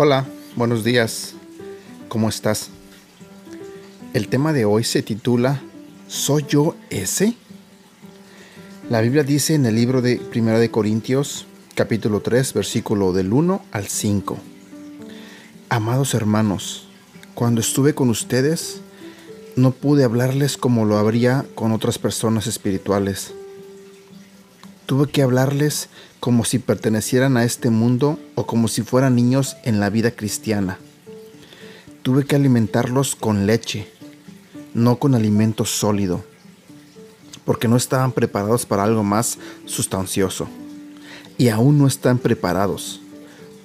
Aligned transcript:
Hola, 0.00 0.24
buenos 0.54 0.84
días. 0.84 1.34
¿Cómo 2.08 2.28
estás? 2.28 2.70
El 4.14 4.28
tema 4.28 4.52
de 4.52 4.64
hoy 4.64 4.84
se 4.84 5.02
titula 5.02 5.60
¿Soy 6.06 6.44
yo 6.48 6.76
ese? 6.88 7.34
La 8.88 9.00
Biblia 9.00 9.24
dice 9.24 9.54
en 9.54 9.66
el 9.66 9.74
libro 9.74 10.00
de 10.00 10.18
Primera 10.18 10.60
de 10.60 10.70
Corintios, 10.70 11.46
capítulo 11.74 12.20
3, 12.20 12.54
versículo 12.54 13.12
del 13.12 13.32
1 13.32 13.60
al 13.72 13.88
5. 13.88 14.38
Amados 15.68 16.14
hermanos, 16.14 16.86
cuando 17.34 17.60
estuve 17.60 17.96
con 17.96 18.08
ustedes, 18.08 18.82
no 19.56 19.72
pude 19.72 20.04
hablarles 20.04 20.56
como 20.56 20.84
lo 20.84 20.96
habría 20.96 21.44
con 21.56 21.72
otras 21.72 21.98
personas 21.98 22.46
espirituales 22.46 23.34
Tuve 24.88 25.06
que 25.06 25.20
hablarles 25.20 25.90
como 26.18 26.46
si 26.46 26.58
pertenecieran 26.58 27.36
a 27.36 27.44
este 27.44 27.68
mundo 27.68 28.18
o 28.36 28.46
como 28.46 28.68
si 28.68 28.80
fueran 28.80 29.16
niños 29.16 29.58
en 29.64 29.80
la 29.80 29.90
vida 29.90 30.12
cristiana. 30.12 30.78
Tuve 32.00 32.24
que 32.24 32.36
alimentarlos 32.36 33.14
con 33.14 33.46
leche, 33.46 33.86
no 34.72 34.98
con 34.98 35.14
alimento 35.14 35.66
sólido, 35.66 36.24
porque 37.44 37.68
no 37.68 37.76
estaban 37.76 38.12
preparados 38.12 38.64
para 38.64 38.82
algo 38.82 39.04
más 39.04 39.36
sustancioso. 39.66 40.48
Y 41.36 41.50
aún 41.50 41.76
no 41.76 41.86
están 41.86 42.16
preparados, 42.16 43.02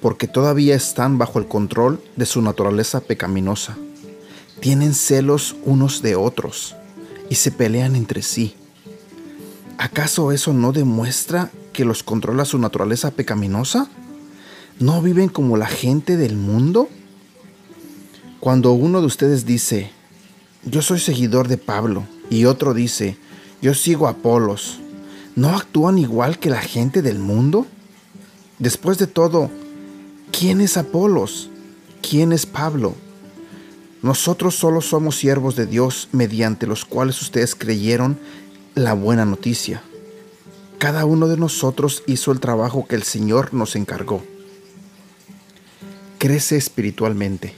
porque 0.02 0.28
todavía 0.28 0.74
están 0.74 1.16
bajo 1.16 1.38
el 1.38 1.48
control 1.48 2.04
de 2.16 2.26
su 2.26 2.42
naturaleza 2.42 3.00
pecaminosa. 3.00 3.78
Tienen 4.60 4.92
celos 4.92 5.56
unos 5.64 6.02
de 6.02 6.16
otros 6.16 6.76
y 7.30 7.36
se 7.36 7.50
pelean 7.50 7.96
entre 7.96 8.20
sí 8.20 8.56
¿Acaso 9.84 10.32
eso 10.32 10.54
no 10.54 10.72
demuestra 10.72 11.50
que 11.74 11.84
los 11.84 12.02
controla 12.02 12.46
su 12.46 12.56
naturaleza 12.56 13.10
pecaminosa? 13.10 13.86
¿No 14.80 15.02
viven 15.02 15.28
como 15.28 15.58
la 15.58 15.66
gente 15.66 16.16
del 16.16 16.36
mundo? 16.36 16.88
Cuando 18.40 18.72
uno 18.72 19.02
de 19.02 19.06
ustedes 19.06 19.44
dice, 19.44 19.90
yo 20.64 20.80
soy 20.80 21.00
seguidor 21.00 21.48
de 21.48 21.58
Pablo, 21.58 22.04
y 22.30 22.46
otro 22.46 22.72
dice, 22.72 23.18
yo 23.60 23.74
sigo 23.74 24.06
a 24.06 24.12
Apolos, 24.12 24.80
¿no 25.36 25.50
actúan 25.50 25.98
igual 25.98 26.38
que 26.38 26.48
la 26.48 26.62
gente 26.62 27.02
del 27.02 27.18
mundo? 27.18 27.66
Después 28.58 28.96
de 28.96 29.06
todo, 29.06 29.50
¿quién 30.32 30.62
es 30.62 30.78
Apolos? 30.78 31.50
¿Quién 32.00 32.32
es 32.32 32.46
Pablo? 32.46 32.94
Nosotros 34.00 34.54
solo 34.54 34.80
somos 34.80 35.16
siervos 35.16 35.56
de 35.56 35.66
Dios 35.66 36.08
mediante 36.12 36.66
los 36.66 36.86
cuales 36.86 37.20
ustedes 37.20 37.54
creyeron 37.54 38.18
la 38.74 38.92
buena 38.94 39.24
noticia. 39.24 39.82
Cada 40.78 41.04
uno 41.04 41.28
de 41.28 41.36
nosotros 41.36 42.02
hizo 42.06 42.32
el 42.32 42.40
trabajo 42.40 42.86
que 42.88 42.96
el 42.96 43.04
Señor 43.04 43.54
nos 43.54 43.76
encargó. 43.76 44.24
Crece 46.18 46.56
espiritualmente. 46.56 47.54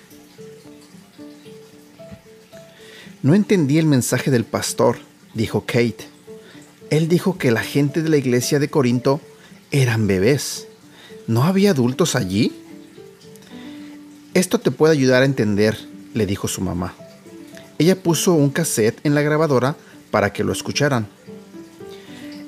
No 3.22 3.34
entendí 3.34 3.78
el 3.78 3.86
mensaje 3.86 4.30
del 4.30 4.44
pastor, 4.44 4.98
dijo 5.34 5.62
Kate. 5.62 6.06
Él 6.90 7.08
dijo 7.08 7.38
que 7.38 7.50
la 7.50 7.62
gente 7.62 8.02
de 8.02 8.10
la 8.10 8.18
iglesia 8.18 8.58
de 8.58 8.68
Corinto 8.68 9.20
eran 9.70 10.06
bebés. 10.06 10.68
¿No 11.26 11.44
había 11.44 11.70
adultos 11.70 12.14
allí? 12.14 12.52
Esto 14.34 14.60
te 14.60 14.70
puede 14.70 14.92
ayudar 14.92 15.22
a 15.22 15.26
entender, 15.26 15.78
le 16.12 16.26
dijo 16.26 16.46
su 16.46 16.60
mamá. 16.60 16.94
Ella 17.78 18.00
puso 18.00 18.34
un 18.34 18.50
cassette 18.50 19.00
en 19.04 19.14
la 19.14 19.22
grabadora 19.22 19.76
para 20.16 20.32
que 20.32 20.44
lo 20.44 20.52
escucharan. 20.52 21.06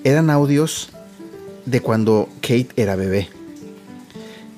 Eran 0.03 0.31
audios 0.31 0.89
de 1.67 1.83
cuando 1.83 2.31
Kate 2.41 2.71
era 2.77 2.97
bebé. 2.97 3.29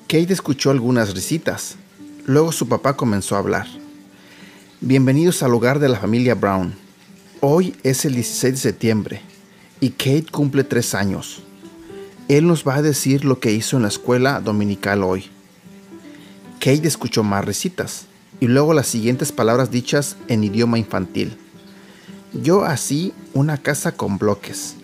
Kate 0.07 0.31
escuchó 0.31 0.71
algunas 0.71 1.13
risitas. 1.13 1.75
Luego 2.25 2.53
su 2.53 2.69
papá 2.69 2.95
comenzó 2.95 3.35
a 3.35 3.39
hablar. 3.39 3.67
Bienvenidos 4.79 5.43
al 5.43 5.53
hogar 5.53 5.79
de 5.79 5.89
la 5.89 5.99
familia 5.99 6.35
Brown. 6.35 6.73
Hoy 7.41 7.75
es 7.83 8.05
el 8.05 8.15
16 8.15 8.53
de 8.53 8.59
septiembre 8.59 9.21
y 9.81 9.89
Kate 9.89 10.27
cumple 10.31 10.63
tres 10.63 10.95
años. 10.95 11.43
Él 12.29 12.47
nos 12.47 12.65
va 12.65 12.75
a 12.75 12.81
decir 12.81 13.25
lo 13.25 13.41
que 13.41 13.51
hizo 13.51 13.75
en 13.75 13.83
la 13.83 13.89
escuela 13.89 14.39
dominical 14.39 15.03
hoy. 15.03 15.25
Kate 16.61 16.87
escuchó 16.87 17.23
más 17.23 17.43
risitas 17.43 18.05
y 18.39 18.47
luego 18.47 18.73
las 18.73 18.87
siguientes 18.87 19.33
palabras 19.33 19.69
dichas 19.69 20.15
en 20.29 20.45
idioma 20.45 20.79
infantil. 20.79 21.35
Yo 22.33 22.63
así 22.63 23.13
una 23.33 23.57
casa 23.57 23.91
con 23.91 24.17
bloques 24.17 24.75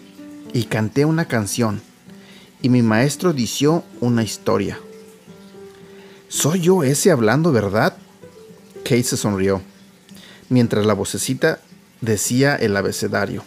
y 0.51 0.65
canté 0.65 1.05
una 1.05 1.25
canción 1.29 1.81
y 2.61 2.67
mi 2.67 2.81
maestro 2.81 3.31
dició 3.31 3.83
una 4.01 4.21
historia. 4.21 4.79
¿Soy 6.27 6.59
yo 6.59 6.83
ese 6.83 7.09
hablando 7.09 7.53
verdad? 7.53 7.95
Kate 8.83 9.03
se 9.03 9.15
sonrió, 9.15 9.61
mientras 10.49 10.85
la 10.85 10.93
vocecita 10.93 11.61
decía 12.01 12.55
el 12.57 12.75
abecedario. 12.75 13.43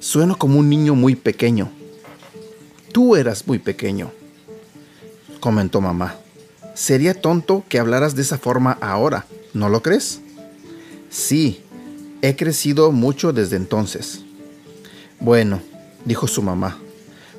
Sueno 0.00 0.38
como 0.38 0.58
un 0.58 0.70
niño 0.70 0.94
muy 0.94 1.14
pequeño. 1.14 1.70
Tú 2.92 3.14
eras 3.14 3.46
muy 3.46 3.58
pequeño, 3.58 4.10
comentó 5.40 5.82
mamá. 5.82 6.16
Sería 6.74 7.12
tonto 7.12 7.62
que 7.68 7.78
hablaras 7.78 8.14
de 8.14 8.22
esa 8.22 8.38
forma 8.38 8.78
ahora, 8.80 9.26
¿no 9.52 9.68
lo 9.68 9.82
crees? 9.82 10.20
Sí, 11.10 11.62
He 12.20 12.34
crecido 12.34 12.90
mucho 12.90 13.32
desde 13.32 13.54
entonces. 13.54 14.22
Bueno, 15.20 15.60
dijo 16.04 16.26
su 16.26 16.42
mamá, 16.42 16.76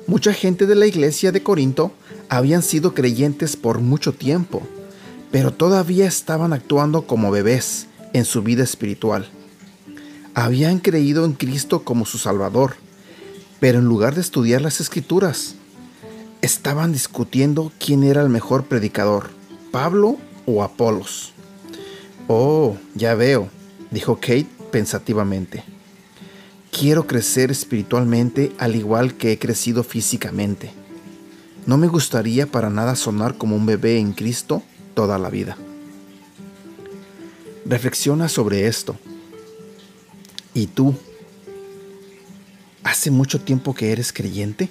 mucha 0.06 0.32
gente 0.32 0.64
de 0.64 0.74
la 0.74 0.86
iglesia 0.86 1.32
de 1.32 1.42
Corinto 1.42 1.92
habían 2.30 2.62
sido 2.62 2.94
creyentes 2.94 3.56
por 3.56 3.80
mucho 3.80 4.12
tiempo, 4.14 4.62
pero 5.30 5.52
todavía 5.52 6.06
estaban 6.06 6.54
actuando 6.54 7.02
como 7.02 7.30
bebés 7.30 7.88
en 8.14 8.24
su 8.24 8.42
vida 8.42 8.64
espiritual. 8.64 9.28
Habían 10.32 10.78
creído 10.78 11.26
en 11.26 11.34
Cristo 11.34 11.84
como 11.84 12.06
su 12.06 12.16
Salvador, 12.16 12.76
pero 13.60 13.80
en 13.80 13.84
lugar 13.84 14.14
de 14.14 14.22
estudiar 14.22 14.62
las 14.62 14.80
escrituras, 14.80 15.56
estaban 16.40 16.92
discutiendo 16.92 17.70
quién 17.78 18.02
era 18.02 18.22
el 18.22 18.30
mejor 18.30 18.64
predicador, 18.64 19.28
Pablo 19.72 20.16
o 20.46 20.62
Apolos. 20.62 21.34
Oh, 22.28 22.78
ya 22.94 23.14
veo, 23.14 23.50
dijo 23.90 24.16
Kate 24.16 24.59
pensativamente. 24.70 25.64
Quiero 26.70 27.06
crecer 27.06 27.50
espiritualmente 27.50 28.52
al 28.58 28.76
igual 28.76 29.14
que 29.14 29.32
he 29.32 29.38
crecido 29.38 29.82
físicamente. 29.82 30.72
No 31.66 31.76
me 31.76 31.88
gustaría 31.88 32.46
para 32.46 32.70
nada 32.70 32.96
sonar 32.96 33.36
como 33.36 33.56
un 33.56 33.66
bebé 33.66 33.98
en 33.98 34.12
Cristo 34.12 34.62
toda 34.94 35.18
la 35.18 35.30
vida. 35.30 35.56
Reflexiona 37.66 38.28
sobre 38.28 38.66
esto. 38.66 38.96
¿Y 40.54 40.66
tú? 40.66 40.94
¿Hace 42.82 43.10
mucho 43.10 43.40
tiempo 43.40 43.74
que 43.74 43.92
eres 43.92 44.12
creyente? 44.12 44.70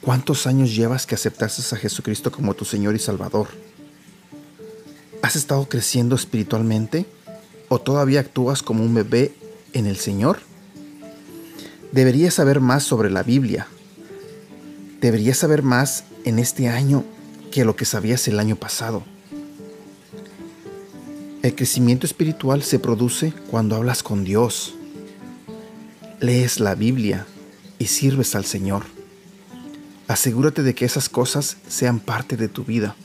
¿Cuántos 0.00 0.46
años 0.46 0.74
llevas 0.74 1.06
que 1.06 1.14
aceptaste 1.14 1.74
a 1.74 1.78
Jesucristo 1.78 2.30
como 2.30 2.54
tu 2.54 2.64
Señor 2.64 2.94
y 2.94 2.98
Salvador? 2.98 3.48
¿Has 5.22 5.36
estado 5.36 5.68
creciendo 5.68 6.14
espiritualmente? 6.14 7.06
O 7.68 7.80
todavía 7.80 8.20
actúas 8.20 8.62
como 8.62 8.84
un 8.84 8.94
bebé 8.94 9.32
en 9.72 9.86
el 9.86 9.96
Señor? 9.96 10.38
Deberías 11.92 12.34
saber 12.34 12.60
más 12.60 12.82
sobre 12.82 13.10
la 13.10 13.22
Biblia. 13.22 13.68
Deberías 15.00 15.38
saber 15.38 15.62
más 15.62 16.04
en 16.24 16.38
este 16.38 16.68
año 16.68 17.04
que 17.52 17.64
lo 17.64 17.76
que 17.76 17.84
sabías 17.84 18.26
el 18.28 18.40
año 18.40 18.56
pasado. 18.56 19.04
El 21.42 21.54
crecimiento 21.54 22.06
espiritual 22.06 22.62
se 22.62 22.78
produce 22.78 23.32
cuando 23.50 23.76
hablas 23.76 24.02
con 24.02 24.24
Dios, 24.24 24.74
lees 26.18 26.58
la 26.58 26.74
Biblia 26.74 27.26
y 27.78 27.86
sirves 27.86 28.34
al 28.34 28.46
Señor. 28.46 28.84
Asegúrate 30.08 30.62
de 30.62 30.74
que 30.74 30.86
esas 30.86 31.08
cosas 31.10 31.58
sean 31.68 32.00
parte 32.00 32.38
de 32.38 32.48
tu 32.48 32.64
vida. 32.64 32.96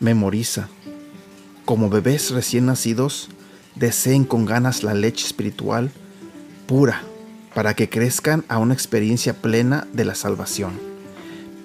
Memoriza, 0.00 0.68
como 1.64 1.88
bebés 1.88 2.30
recién 2.30 2.66
nacidos, 2.66 3.28
deseen 3.74 4.24
con 4.24 4.44
ganas 4.44 4.82
la 4.82 4.94
leche 4.94 5.26
espiritual 5.26 5.90
pura 6.66 7.02
para 7.54 7.74
que 7.74 7.88
crezcan 7.88 8.44
a 8.48 8.58
una 8.58 8.74
experiencia 8.74 9.34
plena 9.34 9.86
de 9.92 10.04
la 10.04 10.14
salvación. 10.14 10.78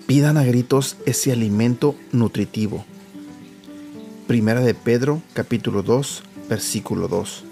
Pidan 0.07 0.37
a 0.37 0.43
gritos 0.43 0.97
ese 1.05 1.31
alimento 1.31 1.95
nutritivo. 2.11 2.85
Primera 4.27 4.61
de 4.61 4.73
Pedro 4.73 5.21
capítulo 5.33 5.83
2 5.83 6.23
versículo 6.49 7.07
2. 7.07 7.43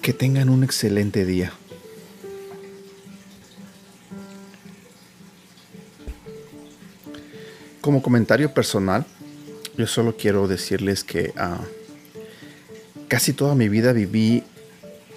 Que 0.00 0.12
tengan 0.12 0.48
un 0.48 0.64
excelente 0.64 1.24
día. 1.24 1.52
Como 7.80 8.02
comentario 8.02 8.52
personal, 8.52 9.06
yo 9.78 9.86
solo 9.86 10.16
quiero 10.16 10.48
decirles 10.48 11.04
que 11.04 11.32
ah, 11.36 11.60
casi 13.06 13.32
toda 13.32 13.54
mi 13.54 13.68
vida 13.68 13.92
viví 13.92 14.42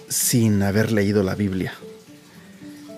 sin 0.08 0.62
haber 0.62 0.92
leído 0.92 1.24
la 1.24 1.34
Biblia. 1.34 1.74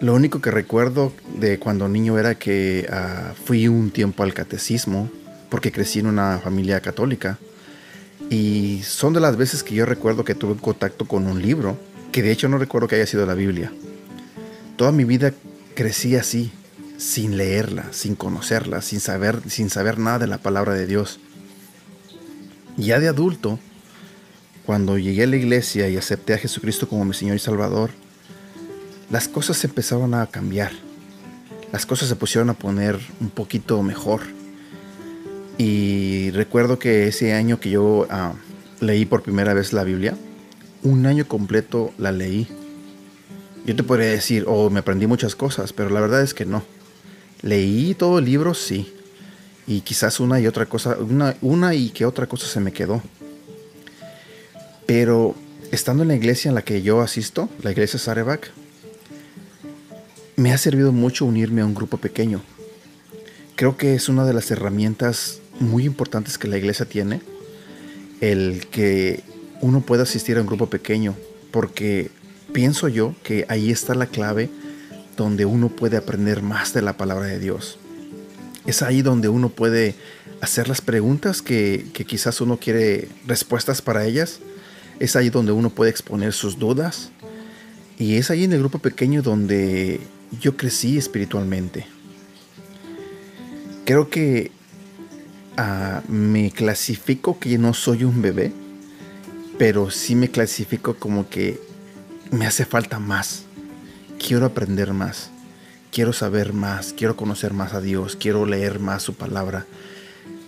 Lo 0.03 0.13
único 0.13 0.43
que 0.43 0.51
recuerdo 0.51 1.13
de 1.39 1.59
cuando 1.59 1.89
niño 1.89 2.19
era 2.19 2.35
que 2.35 2.87
ah, 2.93 3.33
fui 3.47 3.67
un 3.67 3.91
tiempo 3.91 4.23
al 4.23 4.35
catecismo, 4.35 5.11
porque 5.49 5.73
crecí 5.73 6.01
en 6.01 6.07
una 6.07 6.39
familia 6.39 6.81
católica. 6.81 7.39
Y 8.29 8.83
son 8.85 9.15
de 9.15 9.21
las 9.21 9.39
veces 9.39 9.63
que 9.63 9.75
yo 9.75 9.87
recuerdo 9.87 10.23
que 10.23 10.35
tuve 10.35 10.61
contacto 10.61 11.07
con 11.07 11.27
un 11.27 11.41
libro, 11.41 11.79
que 12.13 12.23
de 12.23 12.31
hecho 12.31 12.49
no 12.49 12.59
recuerdo 12.59 12.89
que 12.89 12.97
haya 12.97 13.07
sido 13.07 13.25
la 13.25 13.35
Biblia. 13.35 13.73
Toda 14.77 14.93
mi 14.93 15.05
vida 15.05 15.33
crecí 15.75 16.15
así, 16.17 16.53
sin 16.99 17.39
leerla, 17.39 17.87
sin 17.93 18.17
conocerla, 18.17 18.83
sin 18.83 19.01
saber, 19.01 19.41
sin 19.49 19.71
saber 19.71 19.99
nada 19.99 20.19
de 20.19 20.27
la 20.27 20.39
palabra 20.39 20.75
de 20.75 20.87
Dios. 20.87 21.21
Ya 22.76 22.99
de 22.99 23.09
adulto, 23.09 23.59
cuando 24.67 24.99
llegué 24.99 25.25
a 25.25 25.26
la 25.26 25.37
iglesia 25.37 25.88
y 25.88 25.97
acepté 25.97 26.35
a 26.35 26.38
Jesucristo 26.38 26.88
como 26.88 27.05
mi 27.05 27.15
Señor 27.15 27.37
y 27.37 27.38
Salvador, 27.38 27.91
las 29.11 29.29
cosas 29.29 29.62
empezaron 29.65 30.15
a 30.15 30.26
cambiar. 30.26 30.73
Las 31.73 31.87
cosas 31.87 32.09
se 32.09 32.17
pusieron 32.17 32.50
a 32.50 32.55
poner 32.55 32.99
un 33.21 33.31
poquito 33.31 33.82
mejor. 33.82 34.23
Y 35.59 36.31
recuerdo 36.31 36.79
que 36.79 37.06
ese 37.09 37.32
año 37.32 37.61
que 37.61 37.71
yo 37.71 38.06
ah, 38.11 38.32
leí 38.81 39.05
por 39.05 39.23
primera 39.23 39.55
vez 39.55 39.73
la 39.73 39.85
Biblia, 39.85 40.17
un 40.82 41.06
año 41.06 41.29
completo 41.29 41.93
la 41.99 42.12
leí. 42.12 42.49
Yo 43.67 43.77
te 43.77 43.82
podría 43.82 44.09
decir, 44.09 44.44
oh, 44.47 44.70
me 44.70 44.81
aprendí 44.81 45.06
muchas 45.06 45.37
cosas, 45.37 45.73
pero 45.73 45.91
la 45.91 46.00
verdad 46.00 46.23
es 46.23 46.35
que 46.35 46.44
no. 46.44 46.65
Leí 47.43 47.94
todo 47.94 48.19
el 48.19 48.25
libro, 48.25 48.55
sí. 48.55 48.94
Y 49.67 49.81
quizás 49.81 50.21
una 50.21 50.41
y 50.41 50.47
otra 50.47 50.67
cosa, 50.67 50.97
una, 50.99 51.37
una 51.41 51.75
y 51.75 51.91
que 51.91 52.05
otra 52.05 52.27
cosa 52.27 52.47
se 52.47 52.61
me 52.61 52.73
quedó. 52.73 53.03
Pero 54.87 55.35
estando 55.73 56.03
en 56.03 56.09
la 56.09 56.17
iglesia 56.17 56.51
en 56.51 56.55
la 56.55 56.63
que 56.63 56.83
yo 56.83 57.01
asisto, 57.01 57.49
la 57.63 57.73
iglesia 57.73 57.99
Sarebac, 57.99 58.51
me 60.37 60.53
ha 60.53 60.59
servido 60.59 60.93
mucho 60.93 61.25
unirme 61.25 61.63
a 61.63 61.67
un 61.67 61.75
grupo 61.75 61.99
pequeño. 61.99 62.43
Creo 63.57 63.77
que 63.77 63.95
es 63.95 64.09
una 64.09 64.25
de 64.25 64.35
las 64.35 64.51
herramientas 64.51 65.41
muy 65.61 65.85
importantes 65.85 66.39
que 66.39 66.49
la 66.49 66.59
iglesia 66.59 66.87
tiene, 66.87 67.23
el 68.21 68.67
que 68.67 69.23
uno 69.61 69.81
pueda 69.81 70.03
asistir 70.03 70.37
a 70.37 70.41
un 70.41 70.47
grupo 70.47 70.69
pequeño, 70.69 71.15
porque 71.51 72.11
pienso 72.53 72.89
yo 72.89 73.15
que 73.23 73.47
ahí 73.49 73.71
está 73.71 73.95
la 73.95 74.07
clave 74.07 74.51
donde 75.17 75.45
uno 75.45 75.69
puede 75.69 75.97
aprender 75.97 76.43
más 76.43 76.73
de 76.75 76.83
la 76.83 76.97
palabra 76.97 77.27
de 77.27 77.39
Dios. 77.39 77.79
Es 78.67 78.83
ahí 78.83 79.03
donde 79.03 79.29
uno 79.29 79.51
puede 79.51 79.95
hacer 80.41 80.69
las 80.69 80.81
preguntas 80.81 81.43
que, 81.43 81.87
quizás 82.07 82.41
uno 82.41 82.59
quiere 82.59 83.09
respuestas 83.27 83.83
para 83.83 84.05
ellas. 84.05 84.41
Es 85.01 85.17
ahí 85.17 85.31
donde 85.31 85.53
uno 85.53 85.71
puede 85.71 85.91
exponer 85.91 86.33
sus 86.33 86.59
dudas. 86.59 87.11
Y 87.99 88.17
es 88.17 88.31
ahí 88.31 88.45
en 88.45 88.53
el 88.53 88.61
grupo 88.61 88.79
pequeño 88.79 89.23
donde 89.23 90.01
yo 90.41 90.57
crecí 90.57 90.97
espiritualmente. 90.97 91.87
Creo 93.85 94.09
que 94.09 94.51
ah, 95.57 96.03
me 96.09 96.51
clasifico 96.51 97.39
que 97.39 97.59
no 97.59 97.75
soy 97.75 98.05
un 98.05 98.23
bebé, 98.23 98.53
pero 99.59 99.91
sí 99.91 100.15
me 100.15 100.31
clasifico 100.31 100.95
como 100.95 101.29
que 101.29 101.61
me 102.31 102.47
hace 102.47 102.65
falta 102.65 102.99
más. 102.99 103.45
Quiero 104.19 104.47
aprender 104.47 104.93
más, 104.93 105.31
quiero 105.94 106.12
saber 106.12 106.52
más, 106.52 106.93
quiero 106.93 107.14
conocer 107.14 107.52
más 107.52 107.73
a 107.73 107.81
Dios, 107.81 108.17
quiero 108.17 108.46
leer 108.46 108.81
más 108.81 109.05
su 109.05 109.14
palabra. 109.14 109.64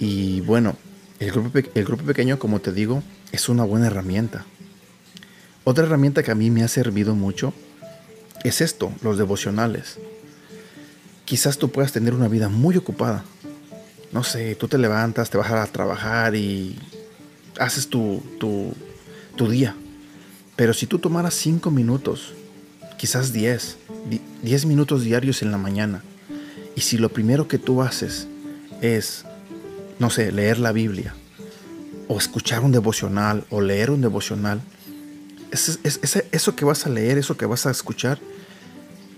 Y 0.01 0.41
bueno, 0.41 0.77
el 1.21 1.31
grupo, 1.31 1.57
el 1.73 1.85
grupo 1.85 2.03
pequeño, 2.03 2.41
como 2.41 2.61
te 2.61 2.73
digo, 2.73 3.05
es 3.31 3.49
una 3.49 3.63
buena 3.63 3.87
herramienta. 3.87 4.45
Otra 5.63 5.85
herramienta 5.85 6.25
que 6.25 6.33
a 6.33 6.35
mí 6.35 6.51
me 6.51 6.65
ha 6.65 6.69
servido 6.69 7.15
mucho 7.15 7.55
es 8.43 8.61
esto, 8.61 8.93
los 9.03 9.19
devocionales. 9.19 9.99
Quizás 11.25 11.59
tú 11.59 11.71
puedas 11.71 11.93
tener 11.93 12.13
una 12.13 12.27
vida 12.27 12.49
muy 12.49 12.77
ocupada. 12.77 13.25
No 14.11 14.25
sé, 14.25 14.57
tú 14.57 14.67
te 14.67 14.79
levantas, 14.79 15.31
te 15.31 15.39
vas 15.39 15.53
a 15.53 15.65
trabajar 15.67 16.35
y 16.35 16.77
haces 17.61 17.87
tu, 17.87 18.21
tu, 18.41 18.75
tu 19.37 19.49
día. 19.49 19.77
Pero 20.57 20.75
si 20.75 20.89
tú 20.89 20.99
tomaras 20.99 21.35
5 21.35 21.71
minutos, 21.71 22.33
quizás 22.99 23.33
10, 23.33 23.77
10 24.43 24.67
minutos 24.67 25.03
diarios 25.03 25.43
en 25.43 25.51
la 25.51 25.59
mañana, 25.59 26.03
y 26.75 26.83
si 26.83 26.99
lo 26.99 27.09
primero 27.09 27.49
que 27.49 27.59
tú 27.59 27.83
haces 27.83 28.29
es, 28.83 29.25
no 29.99 30.11
sé, 30.11 30.31
leer 30.33 30.59
la 30.59 30.73
Biblia, 30.73 31.15
o 32.09 32.19
escuchar 32.19 32.61
un 32.61 32.73
devocional, 32.73 33.45
o 33.51 33.61
leer 33.61 33.91
un 33.91 34.01
devocional, 34.01 34.61
eso 35.51 36.57
que 36.57 36.65
vas 36.65 36.87
a 36.87 36.91
leer, 36.91 37.19
eso 37.19 37.37
que 37.37 37.47
vas 37.47 37.67
a 37.67 37.71
escuchar, 37.71 38.19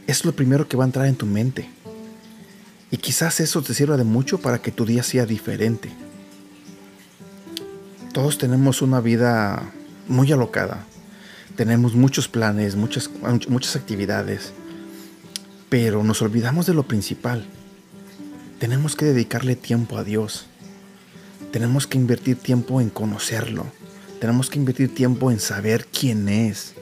es 0.06 0.24
lo 0.24 0.32
primero 0.32 0.68
que 0.68 0.76
va 0.76 0.84
a 0.84 0.86
entrar 0.86 1.06
en 1.06 1.16
tu 1.16 1.26
mente. 1.26 1.68
Y 2.90 2.96
quizás 2.96 3.40
eso 3.40 3.60
te 3.60 3.74
sirva 3.74 3.96
de 3.96 4.04
mucho 4.04 4.38
para 4.38 4.62
que 4.62 4.70
tu 4.70 4.86
día 4.86 5.02
sea 5.02 5.26
diferente. 5.26 5.90
Todos 8.14 8.38
tenemos 8.38 8.80
una 8.80 9.00
vida 9.00 9.70
muy 10.06 10.32
alocada. 10.32 10.86
Tenemos 11.56 11.94
muchos 11.94 12.28
planes, 12.28 12.76
muchas, 12.76 13.10
muchas 13.48 13.76
actividades. 13.76 14.52
Pero 15.68 16.02
nos 16.04 16.22
olvidamos 16.22 16.66
de 16.66 16.74
lo 16.74 16.84
principal. 16.84 17.44
Tenemos 18.58 18.96
que 18.96 19.04
dedicarle 19.04 19.56
tiempo 19.56 19.98
a 19.98 20.04
Dios. 20.04 20.46
Tenemos 21.52 21.86
que 21.86 21.98
invertir 21.98 22.36
tiempo 22.36 22.80
en 22.80 22.90
conocerlo 22.90 23.66
tenemos 24.18 24.50
que 24.50 24.58
invertir 24.58 24.94
tiempo 24.94 25.30
en 25.30 25.40
saber 25.40 25.86
quién 25.86 26.28
es. 26.28 26.74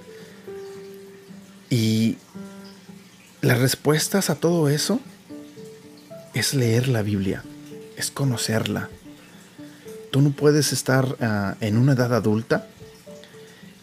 Y 1.69 2.17
las 3.43 3.59
respuestas 3.59 4.31
a 4.31 4.37
todo 4.37 4.69
eso 4.69 5.01
es 6.35 6.55
leer 6.55 6.89
la 6.89 7.03
Biblia, 7.03 7.45
es 7.97 8.11
conocerla. 8.11 8.89
Tú 10.11 10.23
no 10.23 10.31
puedes 10.31 10.73
estar 10.73 11.17
ah, 11.21 11.57
en 11.61 11.77
una 11.77 11.93
edad 11.93 12.15
adulta 12.15 12.69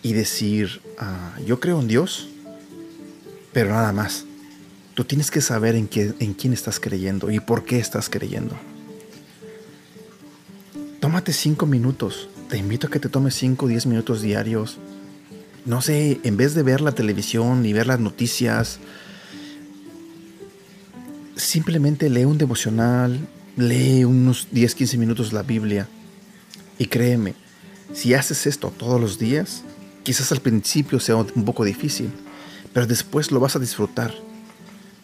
y 0.01 0.13
decir, 0.13 0.81
ah, 0.97 1.37
yo 1.45 1.59
creo 1.59 1.79
en 1.79 1.87
Dios, 1.87 2.27
pero 3.51 3.69
nada 3.69 3.91
más. 3.91 4.25
Tú 4.93 5.03
tienes 5.03 5.31
que 5.31 5.41
saber 5.41 5.75
en, 5.75 5.87
qué, 5.87 6.13
en 6.19 6.33
quién 6.33 6.53
estás 6.53 6.79
creyendo 6.79 7.31
y 7.31 7.39
por 7.39 7.65
qué 7.65 7.79
estás 7.79 8.09
creyendo. 8.09 8.55
Tómate 10.99 11.33
cinco 11.33 11.65
minutos 11.65 12.29
te 12.53 12.59
invito 12.59 12.85
a 12.85 12.91
que 12.91 12.99
te 12.99 13.09
tomes 13.09 13.33
5 13.33 13.65
o 13.65 13.67
10 13.67 13.87
minutos 13.87 14.21
diarios. 14.21 14.77
No 15.65 15.81
sé, 15.81 16.19
en 16.21 16.37
vez 16.37 16.53
de 16.53 16.61
ver 16.61 16.81
la 16.81 16.91
televisión 16.91 17.65
y 17.65 17.73
ver 17.73 17.87
las 17.87 17.99
noticias, 17.99 18.77
simplemente 21.35 22.11
lee 22.11 22.25
un 22.25 22.37
devocional, 22.37 23.27
lee 23.57 24.03
unos 24.03 24.49
10, 24.51 24.75
15 24.75 24.97
minutos 24.99 25.33
la 25.33 25.41
Biblia. 25.41 25.87
Y 26.77 26.85
créeme, 26.85 27.33
si 27.91 28.13
haces 28.13 28.45
esto 28.45 28.71
todos 28.77 29.01
los 29.01 29.17
días, 29.17 29.63
quizás 30.03 30.31
al 30.31 30.41
principio 30.41 30.99
sea 30.99 31.15
un 31.15 31.45
poco 31.45 31.65
difícil, 31.65 32.11
pero 32.71 32.85
después 32.85 33.31
lo 33.31 33.39
vas 33.39 33.55
a 33.55 33.59
disfrutar. 33.59 34.13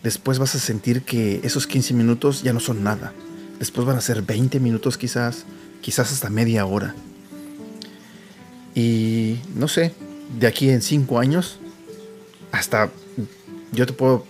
Después 0.03 0.39
vas 0.39 0.55
a 0.55 0.59
sentir 0.59 1.03
que 1.03 1.41
esos 1.43 1.67
15 1.67 1.93
minutos 1.93 2.43
ya 2.43 2.53
no 2.53 2.59
son 2.59 2.83
nada. 2.83 3.13
Después 3.59 3.85
van 3.85 3.97
a 3.97 4.01
ser 4.01 4.21
20 4.21 4.59
minutos 4.59 4.97
quizás, 4.97 5.45
quizás 5.81 6.11
hasta 6.11 6.29
media 6.29 6.65
hora. 6.65 6.95
Y 8.75 9.39
no 9.55 9.67
sé, 9.67 9.93
de 10.39 10.47
aquí 10.47 10.69
en 10.69 10.81
cinco 10.81 11.19
años, 11.19 11.59
hasta 12.51 12.89
yo 13.73 13.85
te 13.85 13.93
puedo, 13.93 14.25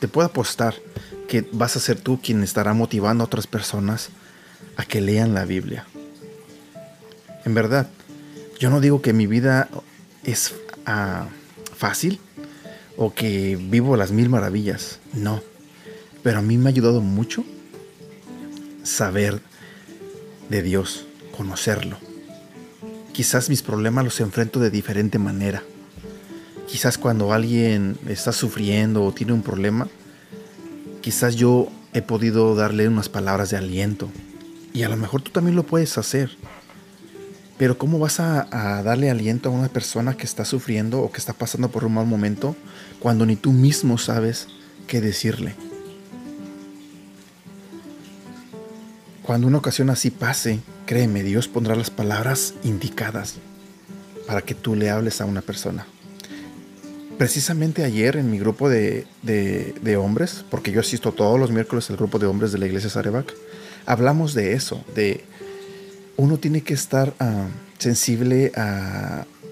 te 0.00 0.08
puedo 0.08 0.26
apostar 0.26 0.74
que 1.28 1.48
vas 1.52 1.76
a 1.76 1.80
ser 1.80 2.00
tú 2.00 2.20
quien 2.20 2.42
estará 2.42 2.74
motivando 2.74 3.22
a 3.22 3.26
otras 3.26 3.46
personas 3.46 4.10
a 4.76 4.84
que 4.84 5.00
lean 5.00 5.34
la 5.34 5.44
Biblia. 5.44 5.86
En 7.44 7.54
verdad, 7.54 7.88
yo 8.58 8.70
no 8.70 8.80
digo 8.80 9.02
que 9.02 9.12
mi 9.12 9.26
vida 9.26 9.68
es 10.24 10.54
ah, 10.86 11.26
fácil 11.76 12.20
o 12.96 13.14
que 13.14 13.58
vivo 13.60 13.96
las 13.96 14.12
mil 14.12 14.28
maravillas, 14.28 14.98
no. 15.12 15.42
Pero 16.22 16.38
a 16.38 16.42
mí 16.42 16.56
me 16.56 16.66
ha 16.66 16.72
ayudado 16.72 17.00
mucho 17.00 17.44
saber 18.82 19.40
de 20.48 20.62
Dios, 20.62 21.06
conocerlo. 21.36 21.98
Quizás 23.12 23.48
mis 23.48 23.62
problemas 23.62 24.04
los 24.04 24.20
enfrento 24.20 24.60
de 24.60 24.70
diferente 24.70 25.18
manera. 25.18 25.62
Quizás 26.66 26.96
cuando 26.96 27.32
alguien 27.32 27.98
está 28.08 28.32
sufriendo 28.32 29.04
o 29.04 29.12
tiene 29.12 29.32
un 29.32 29.42
problema, 29.42 29.88
quizás 31.02 31.36
yo 31.36 31.68
he 31.92 32.00
podido 32.02 32.54
darle 32.54 32.88
unas 32.88 33.08
palabras 33.08 33.50
de 33.50 33.58
aliento. 33.58 34.08
Y 34.72 34.84
a 34.84 34.88
lo 34.88 34.96
mejor 34.96 35.20
tú 35.20 35.30
también 35.30 35.56
lo 35.56 35.64
puedes 35.64 35.98
hacer. 35.98 36.30
Pero 37.62 37.78
¿cómo 37.78 38.00
vas 38.00 38.18
a, 38.18 38.82
darle 38.82 39.08
aliento 39.08 39.48
a 39.48 39.52
una 39.52 39.68
persona 39.68 40.16
que 40.16 40.24
está 40.24 40.44
sufriendo 40.44 41.00
o 41.00 41.12
que 41.12 41.18
está 41.18 41.32
pasando 41.32 41.70
por 41.70 41.84
un 41.84 41.94
mal 41.94 42.06
momento 42.06 42.56
cuando 42.98 43.24
ni 43.24 43.36
tú 43.36 43.52
mismo 43.52 43.98
sabes 43.98 44.48
qué 44.88 45.00
decirle? 45.00 45.54
Cuando 49.22 49.46
una 49.46 49.58
ocasión 49.58 49.90
así 49.90 50.10
pase, 50.10 50.58
créeme, 50.86 51.22
Dios 51.22 51.46
pondrá 51.46 51.76
las 51.76 51.90
palabras 51.90 52.54
indicadas 52.64 53.36
para 54.26 54.42
que 54.42 54.56
tú 54.56 54.74
le 54.74 54.90
hables 54.90 55.20
a 55.20 55.24
una 55.24 55.40
persona. 55.40 55.86
precisamente 57.16 57.84
ayer 57.84 58.16
en 58.16 58.28
mi 58.28 58.40
grupo 58.40 58.68
de, 58.68 59.06
hombres, 59.96 60.44
porque 60.50 60.72
yo 60.72 60.80
asisto 60.80 61.12
todos 61.12 61.38
los 61.38 61.52
miércoles 61.52 61.88
al 61.90 61.96
grupo 61.96 62.18
de 62.18 62.26
hombres 62.26 62.50
de 62.50 62.58
la 62.58 62.66
iglesia 62.66 62.90
Sarebac, 62.90 63.32
hablamos 63.86 64.34
de 64.34 64.54
eso, 64.54 64.84
de 64.96 65.24
uno 66.16 66.38
tiene 66.38 66.62
que 66.62 66.74
estar 66.74 67.14
ah, 67.18 67.46
sensible 67.78 68.52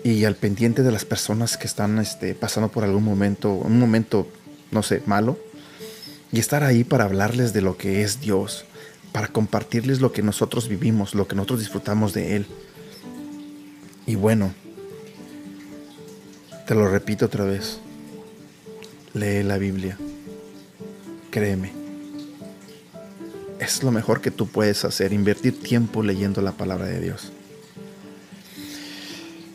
y 0.02 0.24
al 0.24 0.36
pendiente 0.36 0.82
de 0.82 0.92
las 0.92 1.04
personas 1.04 1.56
que 1.56 1.66
están 1.66 1.98
este, 1.98 2.34
pasando 2.34 2.70
por 2.70 2.84
algún 2.84 3.04
momento, 3.04 3.52
un 3.52 3.78
momento, 3.78 4.26
no 4.70 4.82
sé, 4.82 5.02
malo, 5.06 5.38
y 6.32 6.38
estar 6.38 6.62
ahí 6.62 6.84
para 6.84 7.04
hablarles 7.04 7.52
de 7.52 7.60
lo 7.60 7.76
que 7.76 8.02
es 8.02 8.20
Dios, 8.20 8.64
para 9.12 9.28
compartirles 9.28 10.00
lo 10.00 10.12
que 10.12 10.22
nosotros 10.22 10.68
vivimos, 10.68 11.14
lo 11.14 11.26
que 11.26 11.34
nosotros 11.34 11.60
disfrutamos 11.60 12.14
de 12.14 12.36
Él. 12.36 12.46
Y 14.06 14.14
bueno, 14.14 14.54
te 16.66 16.74
lo 16.74 16.88
repito 16.88 17.26
otra 17.26 17.44
vez, 17.44 17.80
lee 19.12 19.42
la 19.42 19.58
Biblia, 19.58 19.98
créeme, 21.30 21.79
es 23.60 23.82
lo 23.82 23.92
mejor 23.92 24.20
que 24.20 24.30
tú 24.30 24.48
puedes 24.48 24.84
hacer, 24.84 25.12
invertir 25.12 25.60
tiempo 25.60 26.02
leyendo 26.02 26.40
la 26.40 26.52
palabra 26.52 26.86
de 26.86 27.00
Dios. 27.00 27.30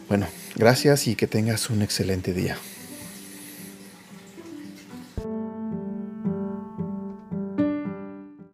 Bueno, 0.08 0.28
gracias 0.56 1.08
y 1.08 1.16
que 1.16 1.28
tengas 1.28 1.70
un 1.70 1.82
excelente 1.82 2.32
día. 2.32 2.58